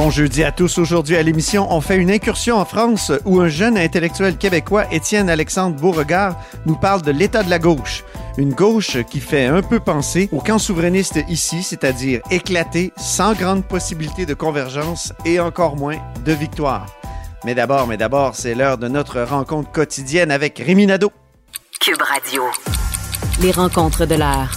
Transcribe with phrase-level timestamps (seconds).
[0.00, 0.78] Bon jeudi à tous.
[0.78, 5.28] Aujourd'hui à l'émission, on fait une incursion en France où un jeune intellectuel québécois, Étienne
[5.28, 8.02] Alexandre Beauregard, nous parle de l'état de la gauche.
[8.38, 13.62] Une gauche qui fait un peu penser au camp souverainiste ici, c'est-à-dire éclaté, sans grande
[13.62, 16.86] possibilité de convergence et encore moins de victoire.
[17.44, 21.12] Mais d'abord, mais d'abord, c'est l'heure de notre rencontre quotidienne avec Rémi Nadeau.
[21.78, 22.44] Cube Radio.
[23.42, 24.52] Les rencontres de l'heure.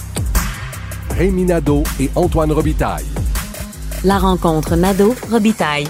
[1.10, 3.04] Rémi Nadeau et Antoine Robitaille.
[4.04, 5.86] La rencontre Nadeau-Robitaille.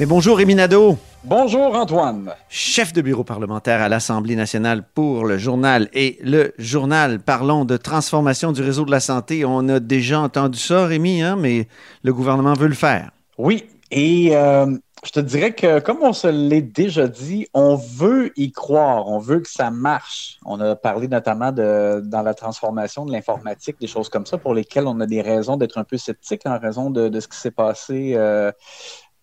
[0.00, 0.96] Mais bonjour Rémi Nadeau.
[1.22, 2.30] Bonjour Antoine.
[2.48, 7.20] Chef de bureau parlementaire à l'Assemblée nationale pour le journal et le journal.
[7.20, 9.44] Parlons de transformation du réseau de la santé.
[9.44, 11.68] On a déjà entendu ça, Rémi, hein, mais
[12.02, 13.10] le gouvernement veut le faire.
[13.36, 14.74] Oui, et euh,
[15.04, 19.18] je te dirais que, comme on se l'est déjà dit, on veut y croire, on
[19.18, 20.38] veut que ça marche.
[20.44, 24.54] On a parlé notamment de, dans la transformation de l'informatique, des choses comme ça, pour
[24.54, 27.36] lesquelles on a des raisons d'être un peu sceptique en raison de, de ce qui
[27.36, 28.52] s'est passé euh,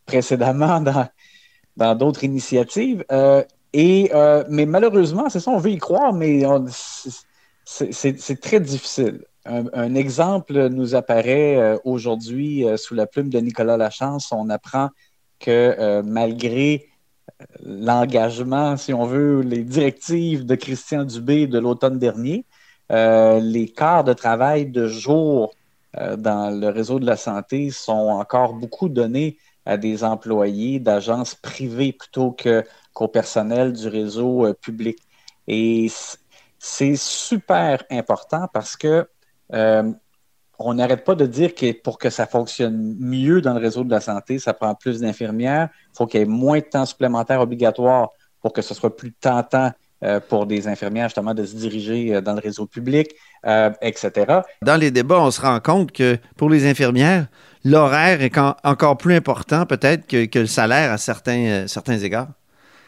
[0.06, 1.08] précédemment dans
[1.78, 3.06] dans d'autres initiatives.
[3.10, 6.44] Euh, et, euh, mais malheureusement, c'est ça, on veut y croire, mais
[7.64, 9.24] c'est- très difficile.
[9.46, 14.34] Un, exemple nous apparaît aujourd'hui sous la plume de Nicolas Lachance.
[14.34, 14.90] On apprend
[15.40, 16.90] que euh, malgré
[17.64, 22.46] l'engagement, si on veut, les directives de Christian Dubé de l'automne dernier,
[22.92, 25.54] euh, les quarts de travail de jour
[25.98, 31.36] euh, dans le réseau de la santé sont encore beaucoup donnés à des employés d'agences
[31.36, 32.36] privées plutôt
[32.94, 34.98] qu'au personnel du réseau public.
[35.48, 35.88] Et
[36.58, 39.08] c'est super important parce que
[40.60, 43.90] on n'arrête pas de dire que pour que ça fonctionne mieux dans le réseau de
[43.90, 47.40] la santé, ça prend plus d'infirmières, il faut qu'il y ait moins de temps supplémentaire
[47.40, 48.10] obligatoire
[48.42, 49.72] pour que ce soit plus tentant
[50.04, 53.10] euh, pour des infirmières justement de se diriger euh, dans le réseau public,
[53.46, 54.42] euh, etc.
[54.62, 57.28] Dans les débats, on se rend compte que pour les infirmières,
[57.66, 62.30] l'horaire est encore plus important peut-être que, le salaire à certains égards.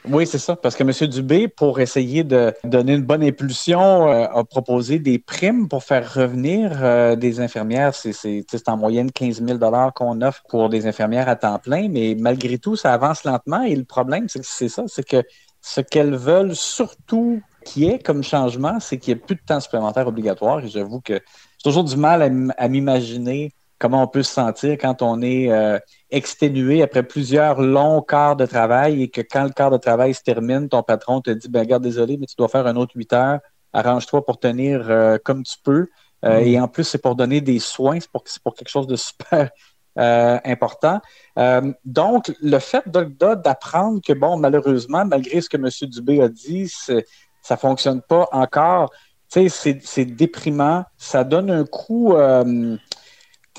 [0.10, 1.10] Oui, c'est ça, parce que M.
[1.10, 6.12] Dubé, pour essayer de donner une bonne impulsion, euh, a proposé des primes pour faire
[6.12, 7.94] revenir euh, des infirmières.
[7.94, 9.60] C'est en moyenne 15 000
[9.94, 13.62] qu'on offre pour des infirmières à temps plein, mais malgré tout, ça avance lentement.
[13.62, 15.24] Et le problème, c'est que c'est ça, c'est que
[15.62, 19.42] ce qu'elles veulent surtout qu'il y ait comme changement, c'est qu'il n'y ait plus de
[19.46, 20.66] temps supplémentaire obligatoire.
[20.66, 25.02] Et j'avoue que j'ai toujours du mal à m'imaginer comment on peut se sentir quand
[25.02, 25.80] on est euh,
[26.12, 30.22] exténué après plusieurs longs quarts de travail et que quand le quart de travail se
[30.22, 33.12] termine, ton patron te dit ben regarde, désolé, mais tu dois faire un autre 8
[33.14, 33.40] heures,
[33.74, 35.88] arrange-toi pour tenir euh, comme tu peux.
[36.24, 38.86] Euh, Et en plus, c'est pour donner des soins, c'est pour, c'est pour quelque chose
[38.86, 39.50] de super
[39.98, 41.02] euh, important.
[41.40, 45.68] Euh, donc, le fait d'apprendre que, bon, malheureusement, malgré ce que M.
[45.90, 47.06] Dubé a dit, c'est-
[47.42, 48.92] ça fonctionne pas encore,
[49.32, 50.86] tu sais, c'est- c'est déprimant.
[50.96, 52.14] Ça donne un coup.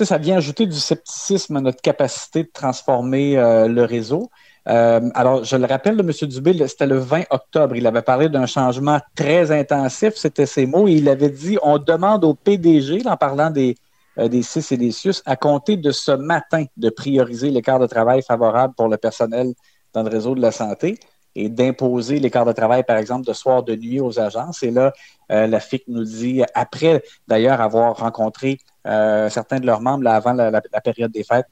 [0.01, 4.29] Ça vient ajouter du scepticisme à notre capacité de transformer euh, le réseau.
[4.67, 6.11] Euh, alors, je le rappelle, M.
[6.27, 7.75] Dubé, c'était le 20 octobre.
[7.75, 11.77] Il avait parlé d'un changement très intensif, c'était ses mots, et il avait dit on
[11.77, 13.75] demande au PDG, en parlant des,
[14.17, 17.87] euh, des CIS et des CIUS, à compter de ce matin, de prioriser quarts de
[17.87, 19.53] travail favorables pour le personnel
[19.93, 20.97] dans le réseau de la santé
[21.35, 24.63] et d'imposer quarts de travail, par exemple, de soir, de nuit aux agences.
[24.63, 24.93] Et là,
[25.29, 30.33] la FIC nous dit, après d'ailleurs avoir rencontré euh, certains de leurs membres là, avant
[30.33, 31.47] la, la- la période des fêtes,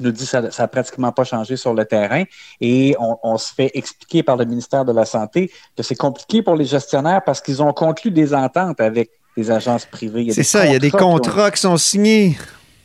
[0.00, 2.24] nous dit que ça n'a pratiquement pas changé sur le terrain
[2.60, 6.42] et on, on se fait expliquer par le ministère de la Santé que c'est compliqué
[6.42, 10.32] pour les gestionnaires parce qu'ils ont conclu des ententes avec des agences privées.
[10.32, 12.38] C'est ça, il y a des contrats qui sont signés.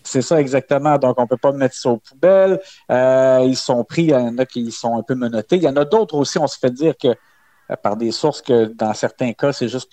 [0.04, 0.98] c'est ça exactement.
[0.98, 2.60] Donc, on ne peut pas mettre ça aux poubelles.
[2.92, 4.04] Euh, ils sont pris.
[4.04, 5.58] Il y en a qui sont un peu menottés.
[5.58, 6.38] Il y en a d'autres aussi.
[6.40, 9.92] On se fait dire que euh, par des sources que dans certains cas, c'est juste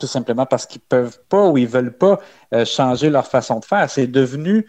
[0.00, 2.18] tout simplement parce qu'ils peuvent pas ou ils veulent pas
[2.54, 3.88] euh, changer leur façon de faire.
[3.90, 4.66] C'est devenu.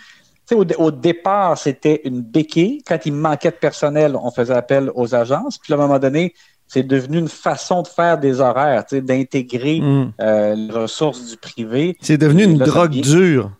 [0.53, 2.83] Au, au départ, c'était une béquille.
[2.85, 5.57] Quand il manquait de personnel, on faisait appel aux agences.
[5.57, 6.33] Puis à un moment donné,
[6.67, 10.13] c'est devenu une façon de faire des horaires, d'intégrer Mm.
[10.21, 11.97] euh, les ressources du privé.
[12.01, 13.51] C'est devenu une là, drogue dure.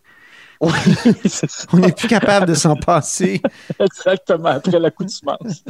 [1.73, 3.41] On n'est plus capable de s'en passer.
[3.79, 5.63] exactement, après l'accoutumance.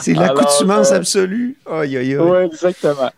[0.00, 1.56] C'est l'accoutumance euh, absolue.
[1.66, 2.16] Aïe, aïe, aïe.
[2.18, 3.10] Oui, exactement.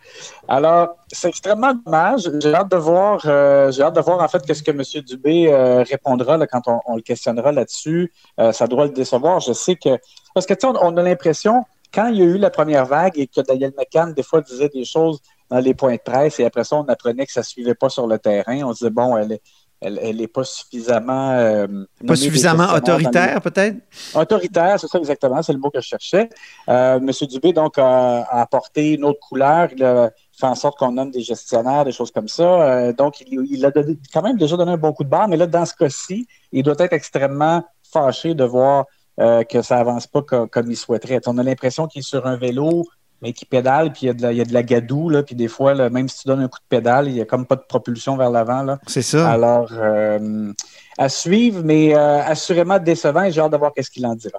[0.46, 2.30] Alors, c'est extrêmement dommage.
[2.40, 4.82] J'ai hâte de voir, euh, j'ai hâte de voir en fait qu'est-ce que M.
[5.04, 8.12] Dubé euh, répondra là, quand on, on le questionnera là-dessus.
[8.38, 9.40] Euh, ça doit le décevoir.
[9.40, 9.98] Je sais que
[10.32, 12.86] parce que tu sais, on, on a l'impression quand il y a eu la première
[12.86, 15.20] vague et que Daniel McCann des fois disait des choses
[15.50, 18.06] dans les points de presse et après ça on apprenait que ça suivait pas sur
[18.06, 19.42] le terrain, on disait bon elle est
[19.80, 21.66] elle, elle est pas suffisamment euh,
[22.06, 23.76] Pas suffisamment les- autoritaire, peut-être?
[24.14, 26.28] Autoritaire, c'est ça exactement, c'est le mot que je cherchais.
[26.68, 29.68] Euh, Monsieur Dubé, donc, a, a apporté une autre couleur.
[29.76, 32.42] Il a fait en sorte qu'on nomme des gestionnaires, des choses comme ça.
[32.44, 35.28] Euh, donc, il, il a donné- quand même déjà donné un bon coup de barre,
[35.28, 37.62] mais là, dans ce cas-ci, il doit être extrêmement
[37.92, 38.84] fâché de voir
[39.20, 41.20] euh, que ça avance pas co- comme il souhaiterait.
[41.26, 42.84] On a l'impression qu'il est sur un vélo,
[43.22, 45.08] mais qu'il pédale, puis il y a de la, il y a de la gadoue,
[45.08, 47.20] là, puis des fois, là, même si tu donnes un coup de pédale, il n'y
[47.20, 48.62] a comme pas de propulsion vers l'avant.
[48.62, 48.78] là.
[48.86, 49.30] C'est ça.
[49.30, 50.52] Alors, euh,
[50.98, 54.38] à suivre, mais euh, assurément décevant, et j'ai hâte de voir qu'est-ce qu'il en dira.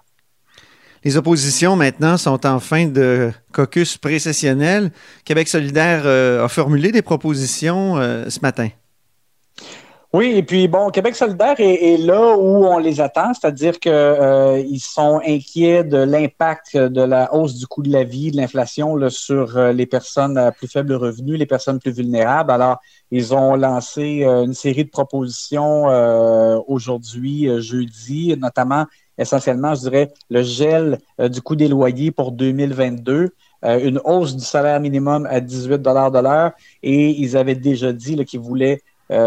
[1.03, 4.91] Les oppositions maintenant sont en fin de caucus précessionnel.
[5.25, 8.69] Québec solidaire euh, a formulé des propositions ce matin.
[10.13, 14.63] Oui, et puis bon, Québec solidaire est, là où on les attend, c'est-à-dire que euh,
[14.80, 19.57] sont inquiets de l'impact de la hausse du coût de la vie, de l'inflation sur
[19.57, 22.51] euh, les personnes à plus faible revenu, les personnes plus vulnérables.
[22.51, 22.77] Alors,
[23.12, 28.86] ils ont lancé euh, une série de propositions euh, aujourd'hui, jeudi, notamment
[29.18, 33.31] essentiellement, je dirais, le gel du coût des loyers pour 2022.
[33.65, 36.51] euh, une hausse du salaire minimum à 18 de l'heure
[36.83, 38.81] et ils avaient déjà dit qu'ils voulaient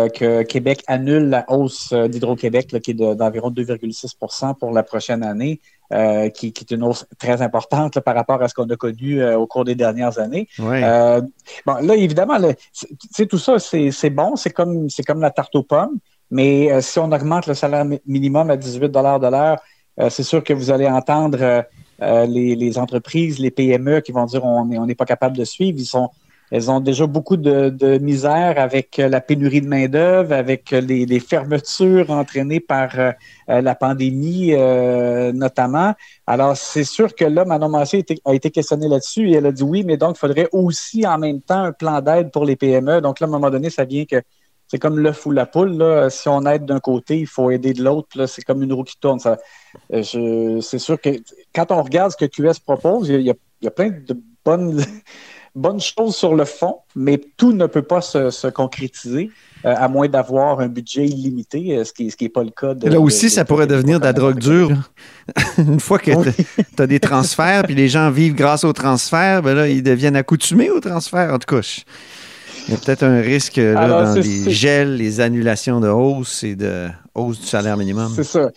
[0.08, 5.22] que Québec annule la hausse euh, d'Hydro-Québec, qui est de- d'environ 2,6% pour la prochaine
[5.22, 5.60] année,
[5.92, 8.76] euh, qui, qui est une hausse très importante là, par rapport à ce qu'on a
[8.76, 10.48] connu euh, au cours des dernières années.
[10.84, 11.20] Euh,
[11.66, 12.36] bon, là, évidemment,
[13.28, 14.88] tout ça, c'est bon, c'est comme,
[15.20, 15.98] la tarte aux pommes,
[16.30, 19.58] mais euh, si on augmente le salaire mi- minimum à 18 de l'heure,
[19.98, 21.62] euh, c'est sûr que vous allez entendre euh,
[22.02, 25.36] euh, les, les entreprises, les PME qui vont dire on n'est on n'est pas capable
[25.36, 25.78] de suivre.
[25.78, 26.08] Ils sont,
[26.50, 30.80] elles ont déjà beaucoup de, de misère avec euh, la pénurie de main-d'œuvre, avec euh,
[30.80, 33.12] les, les fermetures entraînées par euh,
[33.48, 35.94] euh, la pandémie, euh, notamment.
[36.26, 39.62] Alors, c'est sûr que là, Manon Massé a été, questionnée là-dessus et elle a dit
[39.62, 43.00] oui, mais donc, il faudrait aussi en même temps un plan d'aide pour les PME.
[43.00, 44.20] Donc là, à un moment donné, ça vient que
[44.66, 45.76] c'est comme l'œuf ou la poule.
[45.76, 46.10] Là.
[46.10, 48.26] Si on aide d'un côté, il faut aider de l'autre.
[48.26, 49.18] C'est comme une roue qui tourne.
[49.90, 51.10] C'est sûr que
[51.52, 54.16] quand on regarde ce que QS propose, il y a, il y a plein de
[54.44, 54.80] bonnes,
[55.54, 59.30] bonnes choses sur le fond, mais tout ne peut pas se, se concrétiser
[59.64, 62.42] euh, à moins d'avoir un budget illimité, euh, ce qui n'est ce qui est pas
[62.44, 62.74] le cas.
[62.74, 64.70] De, Là aussi, de- ça pourrait de- devenir de la drogue dure.
[65.58, 66.32] Une fois que Oui.
[66.76, 70.16] tu as des transferts, puis les gens vivent grâce aux transferts, ben là, ils deviennent
[70.16, 71.34] accoutumés aux transferts.
[71.34, 71.60] En tout cas,
[72.68, 76.42] il y a peut-être un risque là, Alors, dans les gels, les annulations de hausse
[76.44, 78.12] et de hausse du salaire minimum.
[78.14, 78.50] C'est ça.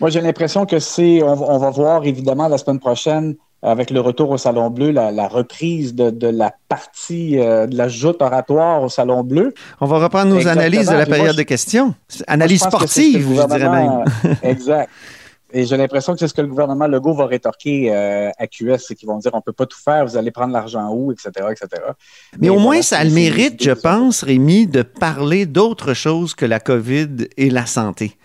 [0.00, 1.22] Moi, j'ai l'impression que c'est.
[1.22, 5.28] On va voir évidemment la semaine prochaine, avec le retour au Salon Bleu, la, la
[5.28, 9.52] reprise de, de la partie euh, de la joute oratoire au Salon Bleu.
[9.80, 10.60] On va reprendre nos Exactement.
[10.62, 11.86] analyses de la moi, période je- de questions.
[11.86, 11.94] Moi,
[12.26, 14.04] Analyse je que ce que sportive, le je dirais même.
[14.42, 14.90] exact.
[15.52, 18.78] Et j'ai l'impression que c'est ce que le gouvernement Legault va rétorquer euh, à QS,
[18.86, 21.30] c'est qu'ils vont dire on peut pas tout faire, vous allez prendre l'argent où, etc.,
[21.50, 21.82] etc.
[22.38, 26.46] Mais au moins, ça a le mérite, je pense, Rémi, de parler d'autre chose que
[26.46, 28.16] la COVID et la santé.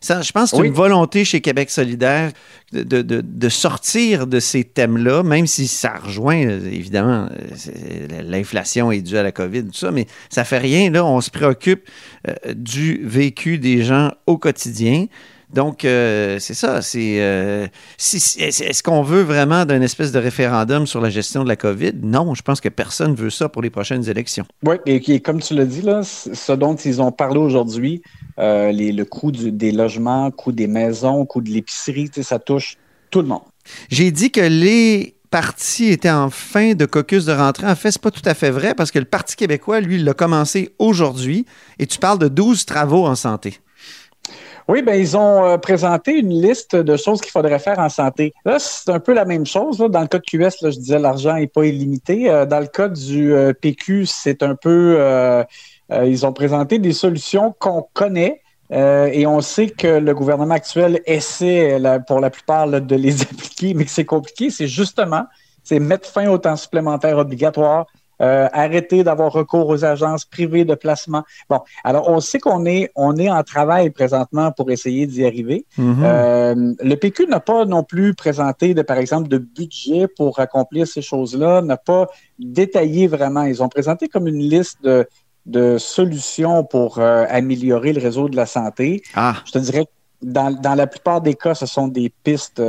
[0.00, 0.68] Ça, je pense que c'est Oui.
[0.68, 2.32] une volonté chez Québec solidaire
[2.72, 8.22] de, de- de- de sortir de ces thèmes-là, même si ça rejoint, euh, évidemment, euh,
[8.22, 10.90] l'inflation est due à la COVID, tout ça, mais ça fait rien.
[10.90, 11.88] Là, on se préoccupe
[12.28, 15.06] euh, du vécu des gens au quotidien.
[15.52, 16.82] Donc, euh, c'est ça.
[16.82, 21.42] C'est, euh, si- si- est-ce qu'on veut vraiment d'un espèce de référendum sur la gestion
[21.42, 21.92] de la COVID?
[22.02, 24.44] Non, je pense que personne veut ça pour les prochaines élections.
[24.66, 28.02] Oui, et, et comme tu l'as dit, là, ce dont ils ont parlé aujourd'hui,
[28.38, 32.76] euh, les- le coût du- des logements, coût des maisons, coût de l'épicerie, ça touche
[33.10, 33.42] tout le monde.
[33.90, 37.66] J'ai dit que les partis étaient en fin de caucus de rentrée.
[37.66, 40.14] En fait, c'est pas tout à fait vrai parce que le Parti québécois, lui, l'a
[40.14, 41.44] commencé aujourd'hui
[41.78, 43.58] et tu parles de 12 travaux en santé.
[44.68, 48.34] Oui, ben ils ont euh, présenté une liste de choses qu'il faudrait faire en santé.
[48.44, 49.78] Là, c'est un peu la même chose.
[49.78, 52.28] Dans le cas de QS, là, je disais l'argent n'est pas illimité.
[52.28, 54.98] Euh, dans le cas du euh, PQ, c'est un peu.
[55.90, 58.42] ils ont présenté des solutions qu'on connaît.
[58.70, 63.86] et on sait que le gouvernement actuel essaie, pour la plupart, de les appliquer, mais
[63.86, 64.50] c'est compliqué.
[64.50, 65.24] C'est justement,
[65.64, 67.86] c'est mettre fin au temps supplémentaire obligatoire,
[68.20, 71.22] euh, arrêter d'avoir recours aux agences privées de placement.
[71.48, 75.66] Bon, alors on sait qu'on est, on est en travail présentement pour essayer d'y arriver.
[75.76, 76.02] Mhm.
[76.04, 80.86] Euh, le PQ n'a pas non plus présenté, de, par exemple, de budget pour accomplir
[80.86, 82.06] ces choses-là, n'a pas
[82.38, 83.42] détaillé vraiment.
[83.44, 85.06] Ils ont présenté comme une liste de,
[85.46, 89.02] de solutions pour euh, améliorer le réseau de la santé.
[89.14, 89.90] Ah, Je te dirais que
[90.22, 92.60] dans, dans la plupart des cas, ce sont des pistes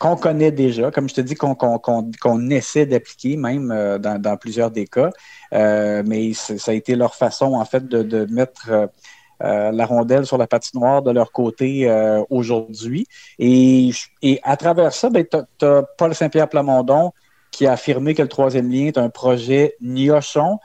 [0.00, 4.86] qu'on connaît déjà, comme je te dis, qu'on essaie d'appliquer même euh, dans, plusieurs des
[4.86, 5.10] cas.
[5.52, 10.38] Euh, mais ça a été leur façon, en fait, de, mettre euh, la rondelle sur
[10.38, 11.86] la patinoire de leur côté
[12.30, 13.06] aujourd'hui.
[13.38, 13.92] Et,
[14.42, 15.24] à travers ça, ben,
[15.58, 17.12] tu as, Paul Saint-Pierre Plamondon
[17.50, 20.60] qui a affirmé que le troisième lien est un projet niochon.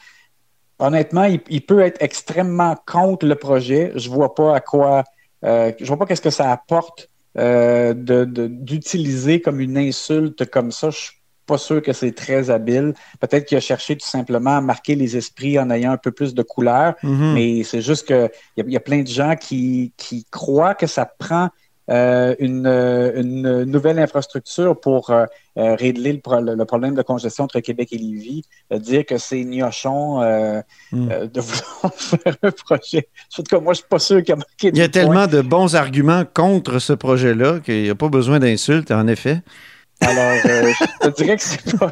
[0.80, 3.92] Honnêtement, il, il peut être extrêmement contre le projet.
[3.96, 5.04] Je vois pas à quoi,
[5.44, 10.90] je vois pas qu'est-ce que ça apporte euh, d'utiliser comme une insulte comme ça.
[10.90, 11.12] Je suis
[11.46, 12.94] pas sûr que c'est très habile.
[13.20, 16.34] Peut-être qu'il a cherché tout simplement à marquer les esprits en ayant un peu plus
[16.34, 16.96] de couleurs.
[17.04, 17.34] mhm.
[17.34, 20.88] Mais c'est juste que il y, y a plein de gens qui, qui croient que
[20.88, 21.50] ça prend
[21.90, 25.26] euh, une, euh, une nouvelle infrastructure pour euh,
[25.56, 28.44] régler le, pro- le problème de congestion entre Québec et Lévis.
[28.72, 30.62] Dire que c'est gnochon euh,
[30.92, 31.10] Mm.
[31.12, 33.08] euh, de vouloir faire un projet.
[33.38, 35.28] En tout cas, moi, je suis pas sûr qu'il y a Il y a tellement
[35.28, 39.42] de bons arguments contre ce projet-là qu'il n'y a pas besoin d'insultes, en effet.
[40.02, 40.72] Alors, euh,
[41.04, 41.92] je te dirais que c'est pas.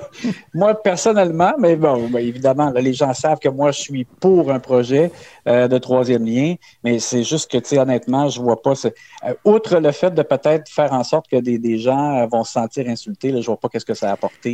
[0.53, 4.51] Moi, personnellement, mais bon, ben, évidemment, là, les gens savent que moi, je suis pour
[4.51, 5.11] un projet
[5.47, 8.75] euh, de troisième lien, mais c'est juste que, tu sais, honnêtement, je vois pas.
[8.75, 12.43] ce- euh, outre le fait de peut-être faire en sorte que des, des gens vont
[12.43, 14.53] se sentir insultés, là, je vois pas qu'est-ce que ça a apporté.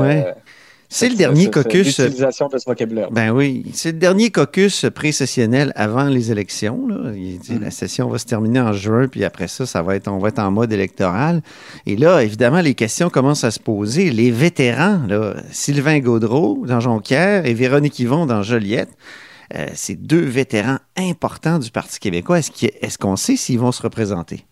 [0.00, 0.34] Ouais.
[0.90, 1.98] C'est le dernier caucus.
[2.00, 3.10] L'utilisation de ce vocabulaire.
[3.10, 6.86] Ben oui, c'est le dernier caucus pré-sessionnel avant les élections.
[6.86, 7.12] là.
[7.14, 7.60] Il dit, Mm.
[7.60, 10.28] La session va se terminer en juin, puis après ça, ça va être, on va
[10.28, 11.42] être en mode électoral.
[11.84, 14.10] Et là, évidemment, les questions commencent à se poser.
[14.10, 18.90] Les vétérans, là, Sylvain Gaudreau dans Jonquière et Véronique Yvon dans Joliette,
[19.54, 22.38] euh, c'est deux vétérans importants du Parti québécois.
[22.38, 24.46] Est-ce qu'on sait s'ils vont se représenter?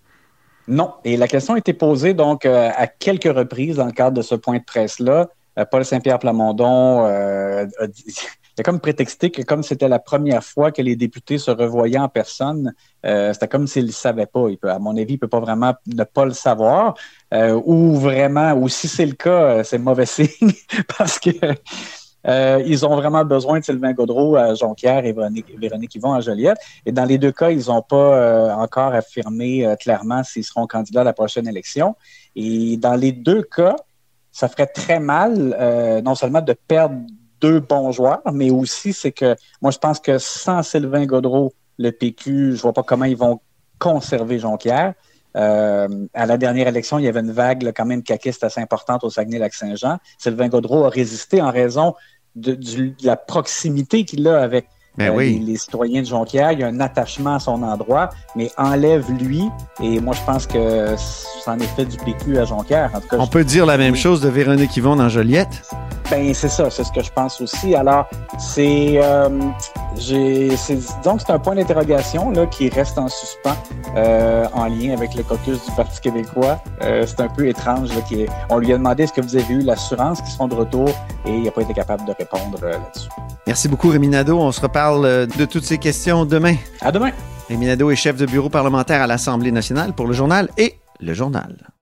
[0.68, 0.94] Non.
[1.04, 4.22] Et la question a été posée donc euh, à quelques reprises dans le cadre de
[4.22, 5.28] ce point de presse-là.
[5.58, 8.16] Euh, Paul Saint-Pierre Plamondon euh, a dit-
[8.58, 12.08] a comme prétexté que comme c'était la première fois que les députés se revoyaient en
[12.08, 14.46] personne, euh, c'était comme s'il ne le savait pas.
[14.64, 16.94] À mon avis, il ne peut pas vraiment ne pas le savoir.
[17.32, 20.52] Ou vraiment, ou si c'est le cas, c'est mauvais signe
[20.96, 21.30] parce que
[22.26, 26.20] euh, ils ont vraiment besoin de Sylvain Gaudreau à Jonquière et Véronique, Véronique Yvon à
[26.20, 26.58] Joliette.
[26.86, 31.04] Et dans les deux cas, ils n'ont pas encore affirmé clairement s'ils seront candidats à
[31.04, 31.94] la prochaine élection.
[32.34, 33.76] Et dans les deux cas,
[34.36, 36.96] ça ferait très mal, euh, non seulement de perdre
[37.40, 41.90] deux bons joueurs, mais aussi c'est que moi je pense que sans Sylvain Gaudreau, le
[41.90, 43.40] PQ, je vois pas comment ils vont
[43.78, 44.92] conserver Jonquière.
[45.38, 48.60] Euh, à la dernière élection, il y avait une vague là, quand même caquiste assez
[48.60, 49.96] importante au Saguenay-Lac-Saint-Jean.
[50.18, 51.94] Sylvain Gaudreau a résisté en raison
[52.34, 52.58] de
[53.02, 55.38] la proximité qu'il a avec Ben euh, oui.
[55.40, 56.52] les, les citoyens de Jonquière.
[56.52, 59.42] Il y a un attachement à son endroit, mais enlève lui.
[59.82, 60.94] Et moi, je pense que
[61.44, 62.90] c'en est fait du PQ à Jonquière.
[62.94, 65.62] En tout cas, On peut dire la même chose de Véronique Yvon dans Joliette?
[66.10, 67.74] ben, c'est ça, c'est ce que je pense aussi.
[67.74, 68.06] Alors,
[68.38, 69.28] c'est, euh,
[71.04, 73.56] donc c'est un point d'interrogation qui reste en suspens
[73.96, 76.60] euh, en lien avec le caucus du Parti québécois.
[76.82, 77.88] Euh, c'est un peu étrange.
[77.94, 80.48] Là, qui est- on lui a demandé est-ce que vous avez eu l'assurance qu'ils sont
[80.48, 80.88] de retour
[81.24, 83.08] et il n'a pas été capable de répondre là-dessus.
[83.46, 84.38] Merci beaucoup, Rémi Nadeau.
[84.38, 86.56] On se reparle euh, de toutes ces questions demain.
[86.80, 87.10] À demain.
[87.48, 91.14] Rémi Nadeau est chef de bureau parlementaire à l'Assemblée nationale pour le journal et le
[91.14, 91.75] journal.